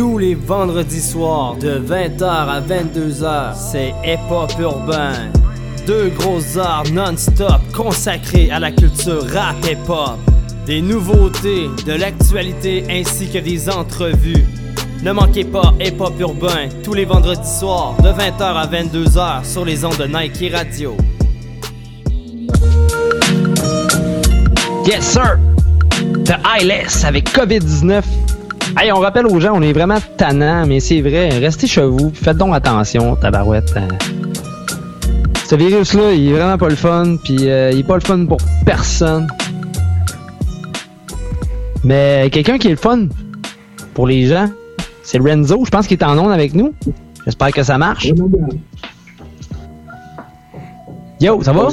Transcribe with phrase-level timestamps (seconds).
[0.00, 5.12] Tous les vendredis soirs, de 20h à 22h, c'est Hip Hop Urbain.
[5.86, 10.16] Deux grosses arts non-stop consacrés à la culture rap hip hop.
[10.64, 14.46] Des nouveautés, de l'actualité ainsi que des entrevues.
[15.02, 19.66] Ne manquez pas Hip Hop Urbain tous les vendredis soirs de 20h à 22h sur
[19.66, 20.96] les ondes de Nike Radio.
[24.86, 25.38] Yes sir!
[26.24, 28.02] The ILS avec COVID-19.
[28.78, 32.12] Hey, on rappelle aux gens, on est vraiment tannant, mais c'est vrai, restez chez vous,
[32.14, 33.74] faites donc attention, tabarouette.
[33.76, 33.88] Euh,
[35.44, 38.24] ce virus-là, il est vraiment pas le fun, puis euh, il est pas le fun
[38.26, 39.26] pour personne.
[41.82, 43.08] Mais quelqu'un qui est le fun
[43.92, 44.48] pour les gens,
[45.02, 45.64] c'est Renzo.
[45.64, 46.72] Je pense qu'il est en onde avec nous.
[47.24, 48.06] J'espère que ça marche.
[51.20, 51.68] Yo, ça va?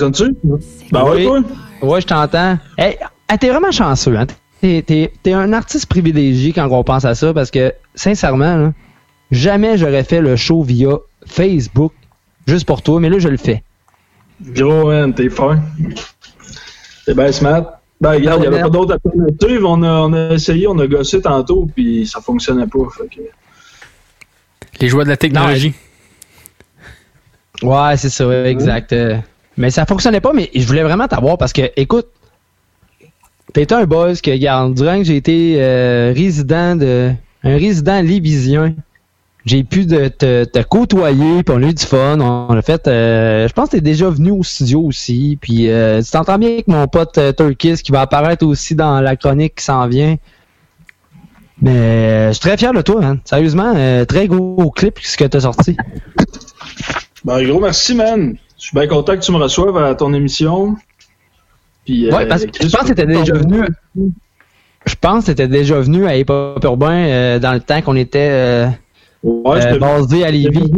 [0.92, 1.30] Ben oui.
[1.82, 2.58] Ouais, je t'entends.
[2.78, 4.26] Hey, ah, t'es vraiment chanceux, hein?
[4.62, 8.74] T'es, un artiste privilégié quand on pense à ça parce que, sincèrement,
[9.32, 11.94] jamais j'aurais fait le show via Facebook
[12.48, 13.64] juste pour toi, mais là, je le fais.
[14.42, 15.60] Gros, man, t'es fin.
[17.06, 17.80] T'es bien smart.
[18.00, 19.66] Ben, regarde, il n'y avait pas d'autres alternatives.
[19.66, 22.80] On a, on a essayé, on a gossé tantôt, puis ça fonctionnait pas.
[24.80, 25.74] Les joueurs de la technologie.
[27.64, 28.94] Ouais, c'est ça, exact.
[28.94, 29.18] Euh,
[29.58, 32.08] mais ça fonctionnait pas, mais je voulais vraiment t'avoir parce que, écoute,
[33.54, 37.12] t'es un boss que, regarde, durant que j'ai été euh, résident de.
[37.44, 38.76] un résident libysien,
[39.48, 42.20] j'ai pu de, te, côtoyer, puis on a eu du fun.
[42.20, 42.86] On, a fait.
[42.88, 45.38] Euh, je pense que t'es déjà venu au studio aussi.
[45.40, 49.00] Puis euh, tu t'entends bien avec mon pote euh, Turkis qui va apparaître aussi dans
[49.00, 50.18] la chronique qui s'en vient.
[51.62, 53.20] Mais je suis très fier de toi, man.
[53.24, 53.74] Sérieusement,
[54.06, 55.78] très gros clip ce que t'as sorti.
[57.24, 58.36] Ben gros merci, man.
[58.60, 60.76] Je suis bien content que tu me reçoives à ton émission.
[61.88, 63.62] Puis, ouais, parce que je pense que t'étais déjà venu.
[64.86, 68.70] Je pense que t'étais déjà venu à Hip Hop Urbain dans le temps qu'on était
[69.24, 70.72] Ouais, euh, basé à Lévis.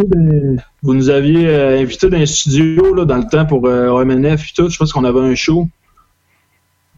[0.82, 4.50] Vous nous aviez euh, invité dans un studio là, dans le temps pour euh, OMNF
[4.50, 4.70] et tout.
[4.70, 5.68] Je pense qu'on avait un show.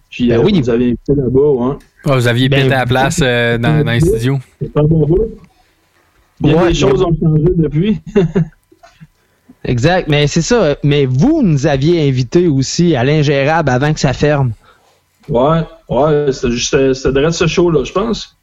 [0.09, 0.59] Puis ben oui.
[0.61, 1.79] vous avez invité là-bas, hein.
[2.03, 4.39] vous aviez ben, pété la place dans, dans les studios.
[4.61, 5.07] C'est pas bon
[6.41, 8.01] Il y a des choses ont changé depuis.
[9.63, 10.75] exact, mais c'est ça.
[10.83, 14.51] Mais vous nous aviez invité aussi à l'ingérable avant que ça ferme.
[15.29, 18.35] Ouais, ouais, c'était juste c'était ce show-là, je pense.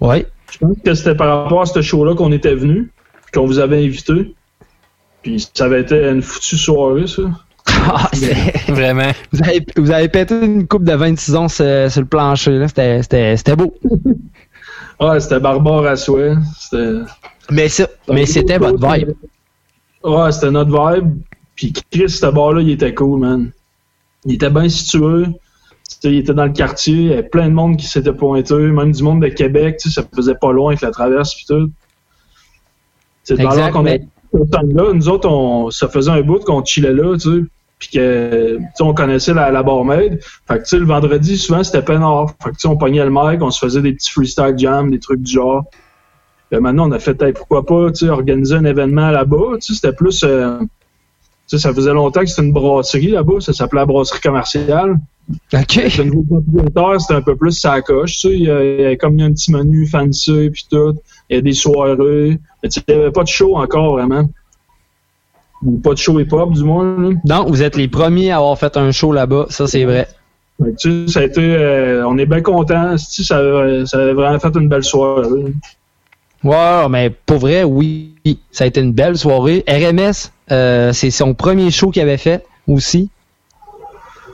[0.00, 0.26] Ouais.
[0.50, 2.90] Je pense que c'était par rapport à ce show-là qu'on était venu,
[3.32, 4.34] qu'on vous avait invité.
[5.22, 7.22] Puis ça avait été une foutue soirée, ça.
[7.66, 8.10] Ah,
[8.68, 9.12] Vraiment.
[9.32, 12.68] Vous avez, vous avez pété une coupe de 26 ans sur, le plancher, là.
[12.68, 13.74] C'était beau.
[15.00, 16.34] ouais, c'était barbare à souhait.
[17.50, 17.68] Mais,
[18.08, 19.10] mais c'était votre vibe.
[20.02, 21.20] Ouais, c'était notre vibe.
[21.54, 23.52] Puis Chris, ce bar-là, il était cool, man.
[24.24, 25.26] Il était bien situé
[26.04, 28.92] il était dans le quartier, il y avait plein de monde qui s'était pointé, même
[28.92, 31.70] du monde de Québec, ça faisait pas loin avec la traverse puis tout.
[33.24, 34.00] C'est dans qu'on mais...
[34.32, 37.44] là, nous autres, on, ça faisait un bout qu'on chillait là, tu sais,
[37.78, 40.20] puis que, on connaissait la, la barmaid.
[40.46, 42.34] Fait que, tu sais, le vendredi, souvent, c'était peinard.
[42.42, 44.90] Fait que, tu sais, on pognait le mic, on se faisait des petits freestyle jams,
[44.90, 45.64] des trucs du genre.
[46.52, 49.74] Et maintenant, on a fait, pourquoi pas, tu sais, organiser un événement là-bas, tu sais,
[49.74, 50.24] c'était plus...
[50.24, 50.66] Euh, tu
[51.56, 54.98] sais, ça faisait longtemps que c'était une brasserie là-bas, ça s'appelait la brasserie commerciale.
[55.52, 55.76] OK.
[55.98, 58.34] Le nouveau propriétaire, c'était un peu plus sa coche, tu sais.
[58.34, 60.94] Il y a, comme il y a un petit menu fancy puis tout.
[61.28, 62.38] Il y a des soirées.
[62.62, 64.28] Mais tu sais, il n'y avait pas de show encore, vraiment.
[65.64, 66.96] Ou pas de show hip-hop, du moins.
[66.98, 67.10] Là.
[67.24, 70.08] Non, vous êtes les premiers à avoir fait un show là-bas, ça c'est vrai.
[70.78, 72.96] tu sais, ça a été, euh, on est bien contents.
[72.96, 73.24] Ça,
[73.86, 75.52] ça a vraiment fait une belle soirée.
[76.42, 78.14] Ouais, mais pour vrai, oui.
[78.50, 79.64] Ça a été une belle soirée.
[79.68, 83.10] RMS, euh, c'est son premier show qu'il avait fait aussi.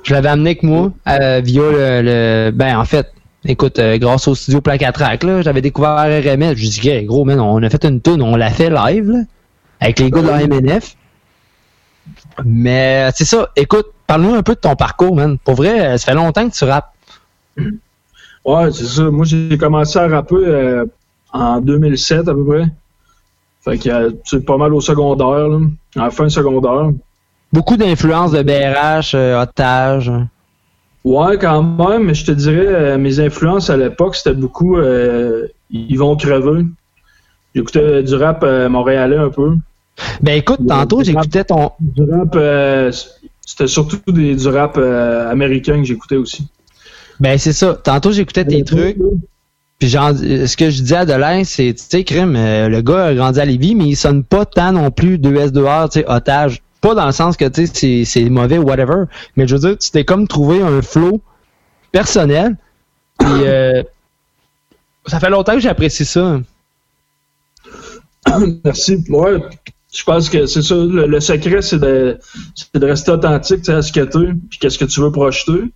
[0.03, 3.13] Je l'avais amené avec moi euh, via le, Ben, en fait,
[3.45, 6.55] écoute, euh, grâce au studio Placatrack, là, j'avais découvert RMS.
[6.57, 9.19] Je dis, gros, man, on a fait une tune, on l'a fait live, là,
[9.81, 10.97] avec les gars de la MNF.
[12.45, 13.49] Mais c'est ça.
[13.57, 15.39] Écoute, parle-nous un peu de ton parcours, man.
[15.39, 16.93] Pour vrai, ça fait longtemps que tu rappes.
[18.45, 19.11] Ouais, c'est ça.
[19.11, 20.85] Moi, j'ai commencé à rapper
[21.33, 22.67] en 2007 à peu près.
[23.67, 25.59] Fait que c'est pas mal au secondaire, là,
[25.97, 26.93] à la fin secondaire.
[27.53, 30.13] Beaucoup d'influence de BRH, euh, Otage.
[31.05, 35.47] Ouais, quand même, mais je te dirais, euh, mes influences à l'époque, c'était beaucoup euh,
[35.71, 36.65] Ils vont crever.
[37.55, 39.57] J'écoutais du rap montréalais un peu.
[40.21, 41.71] Ben écoute, tantôt j'écoutais ton.
[41.81, 42.37] Du rap,
[43.47, 46.47] c'était surtout du rap américain que j'écoutais aussi.
[47.19, 47.75] Ben c'est ça.
[47.75, 48.99] Tantôt j'écoutais tes trucs.
[49.79, 53.07] Puis genre, ce que je dis à Delin, c'est, tu sais, crime, euh, le gars
[53.07, 56.63] a grandi à Lévis, mais il sonne pas tant non plus 2S2R, tu sais, otage.
[56.81, 59.05] Pas dans le sens que, tu sais, c'est mauvais ou whatever.
[59.37, 61.21] Mais je veux dire, tu t'es comme trouvé un flow
[61.93, 62.57] personnel.
[63.19, 63.83] Puis, euh,
[65.07, 66.41] ça fait longtemps que j'apprécie ça.
[68.65, 69.05] Merci.
[69.11, 69.41] Ouais,
[69.95, 70.75] je pense que c'est ça.
[70.75, 72.19] Le, secret, c'est de,
[72.75, 75.73] de, rester authentique, à ce que tu puis qu'est-ce que tu veux projeter.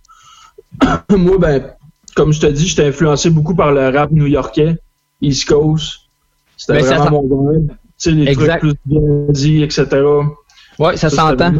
[1.09, 1.71] Moi, ben,
[2.15, 4.77] comme je te dis, j'étais influencé beaucoup par le rap new-yorkais,
[5.21, 5.99] East Coast.
[6.57, 7.69] C'était ben, vraiment mon vibe.
[7.69, 9.87] Tu sais, les trucs plus dit, etc.
[10.79, 11.53] Ouais, ça, s'entend.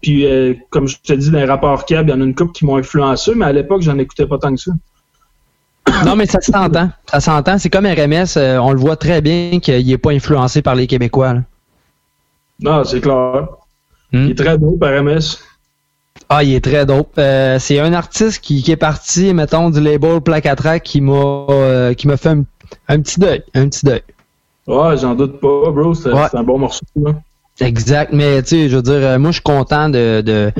[0.00, 2.34] Puis, euh, comme je te dis, dans les rapports câbles, il y en a une
[2.34, 4.72] couple qui m'ont influencé, mais à l'époque, j'en écoutais pas tant que ça.
[6.06, 6.90] non, mais ça s'entend.
[7.10, 7.58] Ça s'entend.
[7.58, 10.86] C'est comme RMS, euh, on le voit très bien qu'il n'est pas influencé par les
[10.86, 11.36] Québécois.
[12.60, 13.48] Non, c'est clair.
[14.12, 14.24] Hmm.
[14.24, 15.38] Il est très dope, RMS.
[16.28, 17.14] Ah, il est très dope.
[17.18, 22.06] Euh, c'est un artiste qui, est parti, mettons, du label Placatrack qui m'a euh, qui
[22.06, 22.36] m'a fait
[22.88, 23.42] un, petit deuil.
[23.54, 24.02] Un petit deuil.
[24.66, 25.94] Ouais, j'en doute pas, bro.
[25.94, 26.84] C'est un bon morceau.
[27.60, 28.12] Exact.
[28.12, 30.52] Mais tu sais, je veux dire, moi je suis content de, de,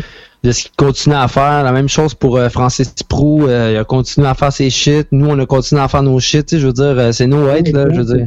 [0.42, 1.62] de ce qu'il continue à faire.
[1.62, 3.42] La même chose pour euh, Francis Prou.
[3.46, 5.08] il a continué à faire ses shit.
[5.12, 6.58] Nous, on a continué à faire nos shit.
[6.58, 7.88] Je veux dire, c'est nos hate, là.
[7.90, 8.26] Je veux dire.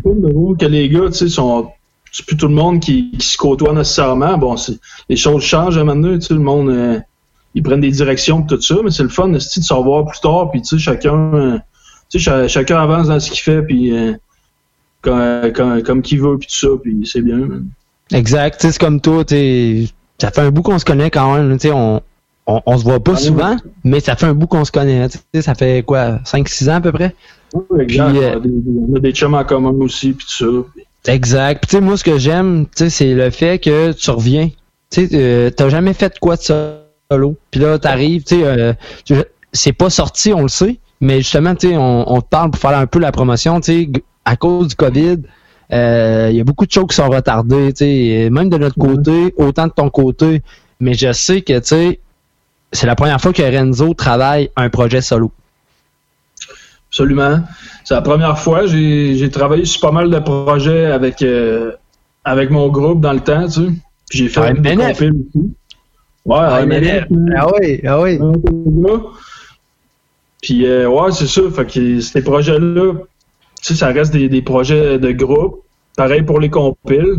[0.60, 1.72] que les gars, tu sais, sont
[2.12, 4.38] c'est plus tout le monde qui, se côtoie nécessairement.
[4.38, 4.56] Bon,
[5.07, 7.00] les choses changent maintenant, tu sais, le monde, euh,
[7.53, 10.51] ils prennent des directions tout ça, mais c'est le fun de se revoir plus tard,
[10.51, 11.57] puis tu sais, chacun, euh,
[12.09, 14.13] tu sais, chacun avance dans ce qu'il fait, puis euh,
[15.01, 17.48] comme, comme qu'il veut, puis tout ça, puis c'est bien.
[18.12, 19.88] Exact, c'est comme toi, tu
[20.19, 22.01] ça fait un bout qu'on se connaît quand même, tu sais, on,
[22.45, 25.07] on, se voit pas souvent, mais ça fait un bout qu'on se connaît,
[25.42, 27.15] ça fait quoi, 5-6 ans à peu près?
[27.53, 30.65] Oui, exact, on, a des, chums en commun aussi, puis tout
[31.06, 31.12] ça.
[31.12, 31.63] Exact.
[31.68, 34.50] Tu sais, moi, ce que j'aime, tu sais, c'est le fait que tu reviens.
[34.92, 36.81] Tu sais, euh, t'as jamais fait quoi de
[37.12, 37.38] solo.
[37.52, 38.74] Puis là, t'arrives, tu sais, euh,
[39.52, 42.60] c'est pas sorti, on le sait, mais justement, tu sais, on, on, te parle pour
[42.60, 43.90] faire un peu la promotion, tu sais,
[44.25, 45.19] à cause du COVID,
[45.74, 48.78] euh, il y a beaucoup de choses qui sont retardées, tu sais, même de notre
[48.78, 50.42] côté, autant de ton côté.
[50.80, 52.00] Mais je sais que, tu sais,
[52.72, 55.31] c'est la première fois que Renzo travaille un projet solo.
[56.90, 57.40] Absolument.
[57.86, 58.66] C'est la première fois.
[58.68, 61.72] J'ai travaillé sur pas mal de projets avec, euh,
[62.25, 63.72] avec mon groupe dans le temps, tu sais.
[64.12, 65.02] J'ai fait un MNF.
[65.02, 65.54] aussi.
[66.25, 67.07] Ouais, ah, MNF.
[67.35, 68.19] Ah oui, ah oui.
[70.41, 71.41] Puis, euh, ouais, c'est ça.
[71.51, 73.00] Fait que ces projets-là, tu
[73.62, 75.63] sais, ça reste des, des, projets de groupe.
[75.97, 77.18] Pareil pour les compiles.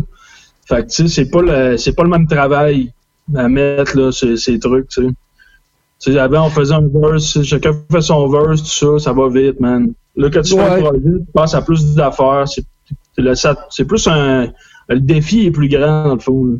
[0.65, 2.91] Fait que, tu sais, c'est pas, le, c'est pas le même travail
[3.35, 5.09] à mettre, là, ces, ces trucs, tu sais
[6.11, 9.93] avant, on faisait un verse, chacun fait son verse, tout ça, ça va vite, man.
[10.15, 12.45] Là, quand tu fais un projet, tu passes à plus d'affaires.
[12.47, 14.47] C'est plus un.
[14.89, 16.59] Le défi est plus grand, dans le fond.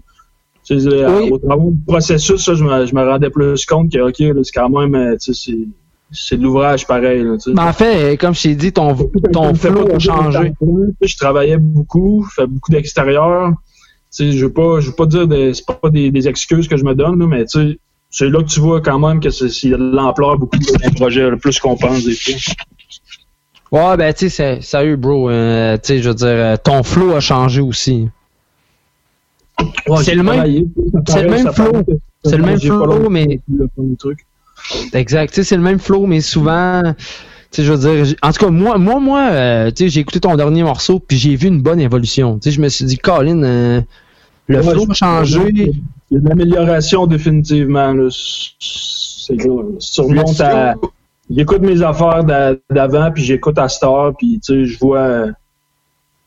[0.72, 4.54] Au travers du processus, ça, je, me, je me rendais plus compte que, OK, c'est
[4.54, 4.96] quand même.
[4.96, 5.16] Euh,
[6.16, 7.24] c'est de l'ouvrage pareil.
[7.24, 8.96] Là, Mais en fait, comme je t'ai dit, ton,
[9.32, 10.54] ton flow a changé.
[11.02, 13.52] Je travaillais beaucoup, je fais beaucoup d'extérieur.
[14.18, 16.86] Je ne veux pas, je veux pas dire, c'est pas des, des, excuses que je
[16.86, 20.38] me donne, là, mais c'est là que tu vois quand même que c'est de l'ampleur
[20.38, 22.36] beaucoup de projet, plus qu'on pense des fois.
[23.74, 25.32] Ouais, ben, tu sais, sérieux, bro.
[25.32, 28.08] Euh, tu sais, je veux dire, euh, ton flow a changé aussi.
[30.04, 30.70] C'est le même,
[31.08, 31.72] c'est le même flow.
[32.24, 33.40] C'est le même flow, mais.
[34.94, 35.30] Exact.
[35.30, 36.98] Tu sais, c'est le même flow, mais souvent, tu
[37.52, 40.20] sais, je veux dire, en tout cas, moi, moi, moi, euh, tu sais, j'ai écouté
[40.22, 42.40] ton dernier morceau, puis j'ai vu une bonne évolution.
[42.40, 43.84] Tu sais, je me suis dit, Colin,
[44.48, 45.40] le flow a changé.
[46.12, 47.94] Il y a de l'amélioration définitivement.
[48.10, 49.38] C'est
[49.80, 50.76] surmonte à.
[51.30, 52.24] J'écoute mes affaires
[52.70, 55.28] d'avant, puis j'écoute à Star, puis tu sais, je vois.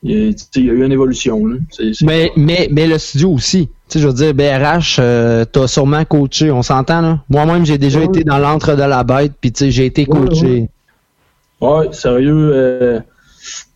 [0.08, 1.42] Il y, a, eu une évolution.
[2.02, 3.68] mais, mais, mais le studio aussi.
[3.88, 7.20] Tu sais, je veux dire, BRH, euh, t'as sûrement coaché, on s'entend, là?
[7.28, 10.68] Moi-même, j'ai déjà été dans l'entre de la bête, puis tu sais, j'ai été coaché.
[11.60, 12.50] Ouais, sérieux.
[12.52, 13.00] Euh,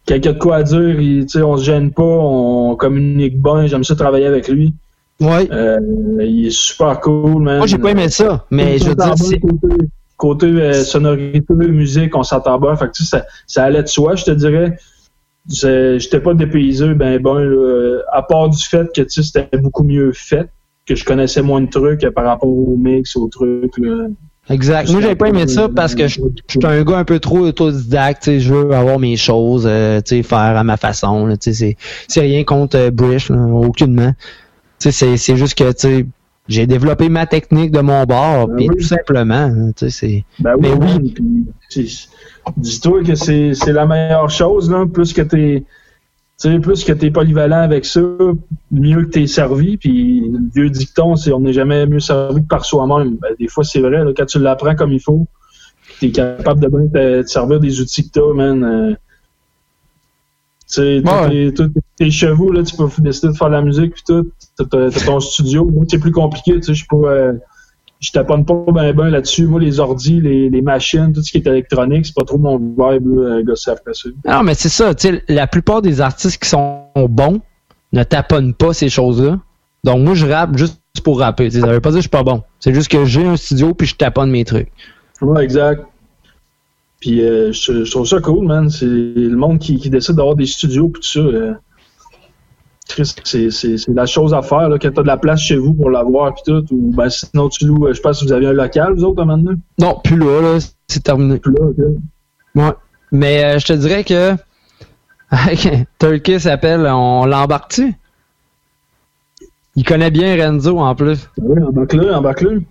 [0.07, 3.95] quelqu'un de quoi à dire, il, on se gêne pas, on communique bien, j'aime ça
[3.95, 4.75] travailler avec lui.
[5.21, 5.49] Ouais.
[5.53, 5.79] Euh,
[6.21, 7.59] il est super cool, man.
[7.59, 9.77] Moi, j'ai pas aimé ça, mais je veux dire, Côté,
[10.17, 12.75] côté euh, sonorité, musique, on s'entend bien.
[12.77, 14.77] Fait que, ça, ça allait de soi, je te dirais.
[15.49, 17.39] J'étais pas dépaysé, ben bon,
[18.13, 20.49] à part du fait que c'était beaucoup mieux fait,
[20.87, 23.77] que je connaissais moins de trucs par rapport au mix, aux trucs.
[23.79, 24.09] Là.
[24.51, 24.91] Exact.
[24.91, 28.39] Moi, j'ai pas aimé ça parce que je, suis un gars un peu trop autodidacte.
[28.39, 31.33] Je veux avoir mes choses, euh, faire à ma façon.
[31.41, 31.77] C'est
[32.17, 34.13] rien contre euh, Brish, aucunement.
[34.79, 36.07] C'est juste que
[36.49, 39.49] j'ai développé ma technique de mon bord, ben puis tout simplement.
[40.41, 42.09] Ben oui, mais oui.
[42.57, 45.65] Dis-toi que c'est la meilleure chose, là, plus que t'es
[46.41, 48.01] sais, plus que t'es polyvalent avec ça,
[48.71, 49.77] mieux que t'es servi.
[49.77, 53.17] Puis le vieux dicton, c'est on n'est jamais mieux servi que par soi-même.
[53.17, 54.05] Ben, des fois, c'est vrai.
[54.05, 55.27] Là, quand tu l'apprends comme il faut,
[56.01, 58.65] t'es capable de bien te, servir des outils que t'as, man.
[58.65, 58.95] Euh,
[60.73, 64.03] tu sais, tous tes chevaux, là, tu peux décider de faire de la musique puis
[64.07, 64.31] tout.
[64.57, 65.65] T'as ton studio.
[65.65, 66.97] Moi, c'est plus compliqué, tu sais, je suis pas.
[66.97, 67.33] Euh,
[68.01, 69.47] je taponne pas ben là-dessus.
[69.47, 72.57] Moi, les ordis, les, les, machines, tout ce qui est électronique, c'est pas trop mon
[72.59, 73.75] vibe, là, gars, ça.
[74.27, 77.41] Non, mais c'est ça, tu sais, la plupart des artistes qui sont bons,
[77.93, 79.39] ne taponne pas ces choses-là.
[79.85, 81.51] Donc moi je rappe juste pour rapper.
[81.51, 82.43] Ça veut pas dire que je suis pas bon.
[82.59, 84.69] C'est juste que j'ai un studio puis je taponne mes trucs.
[85.23, 85.85] Ouais, exact.
[87.01, 88.69] Puis euh, je, trouve ça cool, man.
[88.69, 91.21] C'est le monde qui, décide d'avoir des studios puis tout ça.
[91.21, 91.55] Euh,
[93.25, 96.35] c'est la chose à faire, là, quand t'as de la place chez vous pour l'avoir
[96.35, 96.65] puis tout.
[96.73, 99.25] Ou ben, sinon tu loues, euh, je pense que vous avez un local, vous autres,
[99.25, 99.55] maintenant?
[99.79, 101.39] Non, plus là, là c'est terminé.
[101.39, 101.85] Plus là, ok.
[102.57, 102.73] Ouais.
[103.13, 104.35] Mais je te dirais que
[105.99, 107.95] Turkey s'appelle, on l'embarque-tu?
[109.77, 111.29] Il connaît bien Renzo en plus.
[111.39, 112.63] Oui, embarque-le, embarque-le.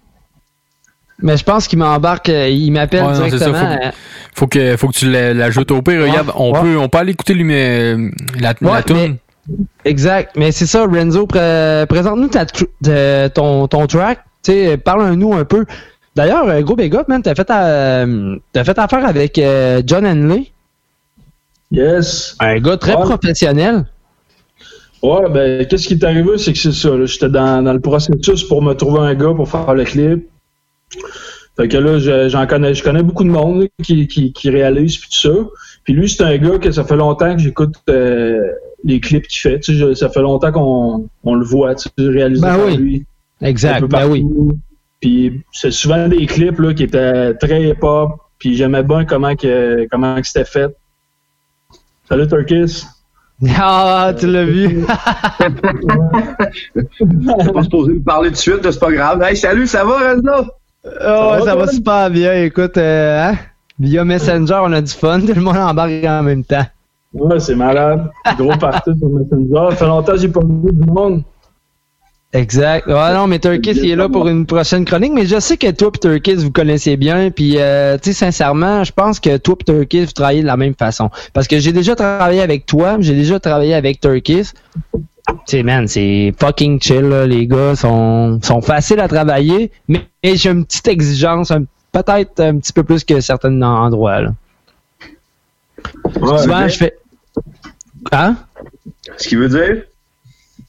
[1.22, 3.58] Mais je pense qu'il m'embarque, euh, il m'appelle directement.
[3.58, 3.92] Euh,
[4.34, 6.02] faut, que, faut que tu l'ajoutes au pire.
[6.02, 8.10] Regarde, on, Peut, on peut aller écouter lui, mais, euh,
[8.40, 9.18] la, la tune.
[9.86, 10.36] Exact.
[10.36, 12.30] Mais c'est ça, Renzo, présente-nous
[13.34, 14.20] ton, ton track.
[14.84, 15.66] Parle-nous un peu.
[16.16, 19.40] D'ailleurs, gros big up, man, t'as fait, as fait affaire avec
[19.86, 20.52] John Henley.
[21.72, 22.36] Yes.
[22.40, 23.86] Un gars très professionnel.
[25.02, 26.90] Ouais, ben, qu'est-ce qui est arrivé, c'est que c'est ça.
[27.06, 30.28] J'étais dans, dans, le processus pour me trouver un gars pour faire le clip.
[31.56, 35.10] Fait que là, j'en connais, je connais beaucoup de monde qui, qui, qui réalise puis
[35.10, 35.36] tout ça.
[35.84, 38.52] Puis lui, c'est un gars que ça fait longtemps que j'écoute euh,
[38.84, 39.60] les clips qu'il fait.
[39.60, 42.78] Tu sais, ça fait longtemps qu'on on le voit, tu sais, réalisé ben oui.
[42.78, 43.06] lui.
[43.42, 44.26] Exact, ben oui.
[45.00, 48.12] Puis c'est souvent des clips là, qui étaient très hip-hop.
[48.38, 50.76] Puis j'aimais bien comment que comment que c'était fait.
[52.08, 52.86] Salut Turkis.
[53.58, 54.86] Ah, tu l'as vu.
[56.76, 59.24] Je pas supposé me parler de suite, c'est pas grave.
[59.24, 60.52] Hey, salut, ça va, Renzo?
[60.84, 62.34] Oh, ça, va, super bien.
[62.44, 63.38] Écoute, euh, hein?
[63.80, 65.22] via Messenger, on a du fun.
[65.22, 66.66] Tout le monde embarque en même temps.
[67.14, 68.10] Ouais, c'est malade.
[68.38, 69.72] Gros parti sur Messenger.
[69.72, 71.24] Ça fait longtemps que j'ai pas vu du monde.
[72.32, 72.86] Exact.
[72.86, 75.72] Ouais, non, mais Turkis, il est là pour une prochaine chronique, mais je sais que
[75.72, 79.56] toi et Turkis, vous connaissez bien, puis euh, tu sais, sincèrement, je pense que toi
[79.60, 81.10] et Turkis, vous travaillez de la même façon.
[81.34, 84.52] Parce que j'ai déjà travaillé avec toi, j'ai déjà travaillé avec Turkis.
[84.94, 87.26] Tu sais, man, c'est fucking chill, là.
[87.26, 91.52] les gars sont, sont faciles à travailler, mais j'ai une petite exigence,
[91.92, 94.34] peut-être un petit peu plus que certains endroits, là.
[96.14, 96.98] Souvent, je fais...
[98.12, 98.36] Hein?
[99.18, 99.84] Ce qui veut dire?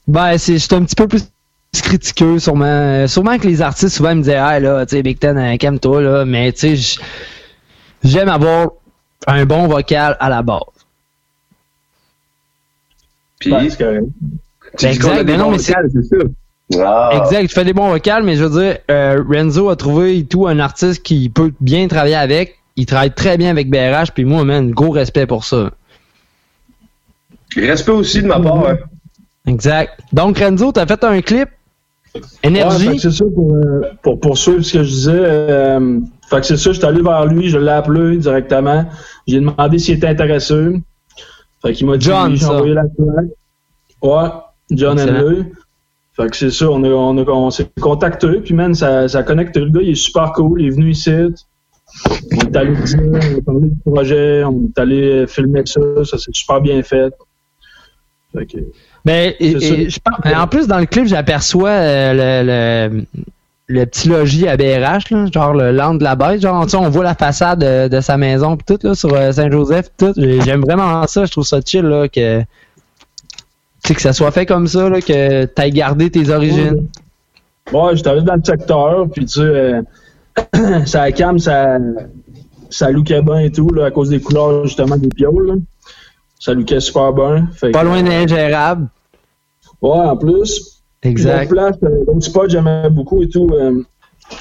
[0.07, 1.31] Ben, c'est un petit peu plus
[1.73, 3.07] critiqueux, sûrement.
[3.07, 6.01] Sûrement que les artistes, souvent, me disaient, ah, là, tu sais, Big Ten, euh, calme-toi,
[6.01, 6.25] là.
[6.25, 6.99] Mais, tu sais,
[8.03, 8.69] j'aime avoir
[9.27, 10.61] un bon vocal à la base.
[13.39, 14.05] Puis, c'est correct.
[14.81, 15.73] exact, mais non, mais c'est.
[16.79, 17.09] Ah.
[17.13, 20.47] Exact, tu fais des bons vocals, mais je veux dire, euh, Renzo a trouvé tout
[20.47, 22.60] un artiste qui peut bien travailler avec.
[22.75, 25.71] Il travaille très bien avec BRH, puis moi, man, gros respect pour ça.
[27.55, 28.77] Respect aussi de ma part, hein.
[29.45, 29.99] Exact.
[30.13, 31.49] Donc, Renzo, t'as fait un clip
[32.43, 32.99] Énergie.
[32.99, 35.11] c'est ça pour, euh, pour, poursuivre ce que je disais.
[35.13, 35.99] Euh,
[36.29, 38.85] fait que c'est ça, je suis allé vers lui, je l'ai appelé directement.
[39.27, 40.81] J'ai demandé s'il était intéressé.
[41.61, 43.29] Fait qu'il m'a dit John, j'ai envoyé la plaque.
[44.01, 44.29] Ouais,
[44.71, 45.45] John Henley.
[46.13, 49.19] Fait que c'est ça, on, a, on, a, on s'est contacté, puis man, ça, ça
[49.19, 49.61] a connecté.
[49.61, 51.11] Le gars, il est super cool, il est venu ici.
[52.31, 56.17] On est allé dire, on a parlé du projet, on est allé filmer ça, ça
[56.17, 57.13] s'est super bien fait.
[58.33, 58.57] Fait que,
[59.05, 59.97] mais je
[60.35, 63.05] en plus, dans le clip, j'aperçois euh, le,
[63.67, 66.41] le, petit logis à BRH, là, genre le land de la bête.
[66.41, 67.59] Genre, on voit la façade
[67.89, 70.13] de, sa maison pis tout, là, sur euh, Saint-Joseph tout.
[70.15, 72.41] J'aime vraiment ça, je trouve ça chill, là, que,
[73.83, 76.87] que ça soit fait comme ça, là, que t'ailles gardé tes origines.
[77.73, 79.81] Ouais, j'étais allé dans le secteur, puis tu sais, euh,
[80.85, 81.77] ça cam, ça,
[82.71, 85.53] ça lookait bien et tout, là, à cause des couleurs, justement, des pioles, là.
[86.39, 87.47] Ça casse super bien.
[87.71, 88.87] pas loin d'ingérable.
[89.81, 90.81] Ouais, en plus.
[91.03, 91.49] Exact.
[91.51, 93.47] Place, euh, l'autre spot, j'aimais beaucoup et tout.
[93.53, 93.83] Euh,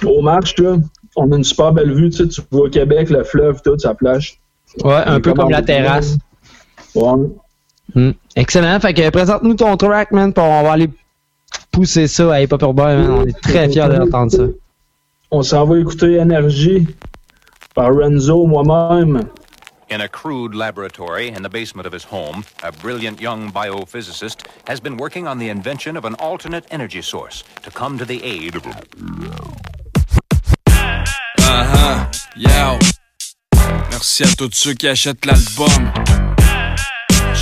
[0.07, 0.77] au marche, là,
[1.17, 2.09] on a une super belle vue.
[2.11, 4.41] Tu, sais, tu vois au Québec, le fleuve, tout, ça plage.
[4.83, 6.17] Ouais, un peu comme la terrasse.
[6.95, 7.29] Ouais.
[7.95, 8.13] Hmm.
[8.37, 8.79] Excellent.
[8.81, 10.91] Fait que présente-nous ton track, man, pour on va aller
[11.71, 14.45] pousser ça à Hip Hop Urbain, On est très fiers d'entendre ça.
[15.31, 16.87] On s'en va écouter Énergie
[17.81, 19.31] par Renzo, moi-même.
[19.89, 24.81] In a crude laboratory in the basement of his home, a brilliant young biophysicist has
[24.81, 28.55] been working on the invention of an alternate energy source to come to the aid
[28.55, 28.67] of.
[31.39, 32.05] Uh huh,
[32.37, 32.79] yo.
[33.91, 36.30] Merci à tous ceux qui achètent l'album.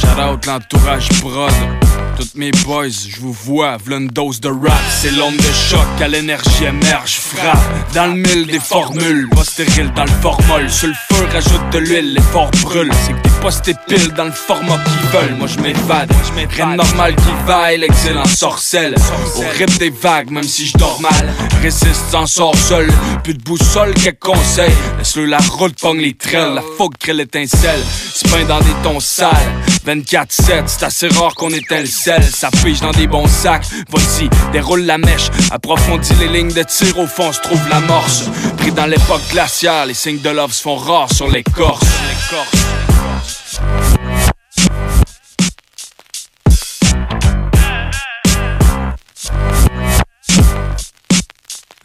[0.08, 1.52] Shout out l'entourage prod.
[2.16, 4.72] Toutes mes boys, je vous vois, v'là une dose de rap.
[5.00, 7.58] C'est l'onde de choc, à l'énergie émerge, frappe.
[7.94, 10.68] Dans le mille des formules, pas stérile dans le formol.
[10.68, 12.90] Sur le feu, rajoute de l'huile, l'effort brûle.
[13.06, 15.36] C'est que t'es posté pile dans le format qu'ils veulent.
[15.38, 16.10] Moi je m'évade,
[16.56, 18.96] rien de normal qui vaille, l'excellent sorcelle.
[19.36, 21.32] Au rythme des vagues, même si je dors mal.
[21.62, 22.88] Résiste, s'en sort seul.
[23.22, 24.72] Plus de boussole, quelques conseils.
[24.98, 26.54] Laisse-le la route, pogne les trails.
[26.54, 27.80] La fougue crée l'étincelle.
[28.12, 29.30] C'est pas dans des tons sales.
[29.88, 32.22] 24-7, c'est assez rare qu'on éteint le sel.
[32.22, 33.64] Ça pige dans des bons sacs.
[33.88, 35.28] Vas-y, déroule la mèche.
[35.50, 36.98] Approfondis les lignes de tir.
[36.98, 38.24] Au fond, se trouve l'amorce.
[38.58, 41.86] Pris dans l'époque glaciale, les signes de love se font rares sur l'écorce.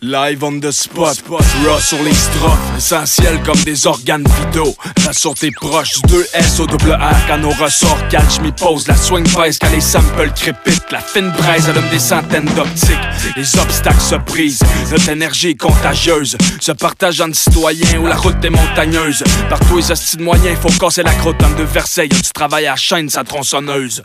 [0.05, 4.75] Live on the spot, raw sur les strophes, essentiel comme des organes vitaux.
[5.05, 8.85] Rassure tes proches, 2 S au double R quand nos ressorts catch me pose.
[8.89, 10.91] La swing pèse quand les samples crépitent.
[10.91, 12.99] La fine braise allume des centaines d'optiques.
[13.37, 14.59] Les obstacles se brisent,
[14.91, 16.35] notre énergie est contagieuse.
[16.59, 19.23] Se partage entre citoyens où la route est montagneuse.
[19.49, 22.09] Partout les hosties de moyens, faut casser la croûte de Versailles.
[22.09, 24.03] Tu travailles à la chaîne, sa tronçonneuse.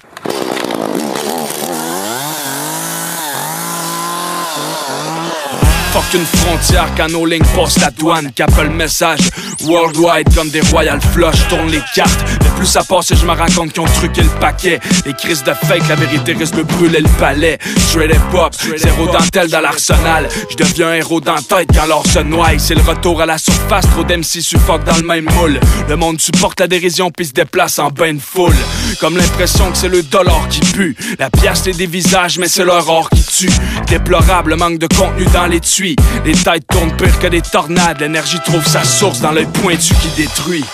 [5.98, 9.18] Fuck une frontière nos lignes passent la douane Capent le message.
[9.64, 13.32] Worldwide comme des royal flush Tourne les cartes, mais plus ça passe et je me
[13.32, 14.78] rends compte qu'ils ont le paquet.
[15.06, 17.58] Les crises de fake, la vérité risque de brûler le palais.
[17.88, 20.28] Straight et pop, zéro dentelle dans l'arsenal.
[20.50, 22.58] Je deviens un héros dans tête quand l'or se noie.
[22.58, 25.58] C'est le retour à la surface, trop d'MC suffoquent dans le même moule.
[25.88, 28.54] Le monde supporte la dérision puis se déplace en bain de foule.
[29.00, 30.96] Comme l'impression que c'est le dollar qui pue.
[31.18, 33.52] La pièce des visages mais c'est leur qui tue
[33.90, 38.00] Déplorable manque de contenu dans les tuyaux les têtes tournent pire que des tornades.
[38.00, 40.64] L'énergie trouve sa source dans l'œil pointu qui détruit.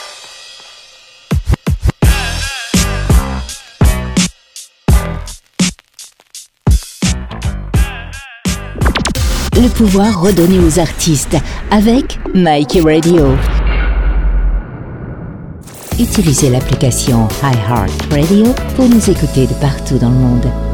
[9.56, 11.36] Le pouvoir redonné aux artistes
[11.70, 13.36] avec Mikey Radio.
[16.00, 20.73] Utilisez l'application iHeartRadio pour nous écouter de partout dans le monde.